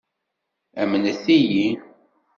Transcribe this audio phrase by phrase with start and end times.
[0.81, 1.67] Amnet-iyi.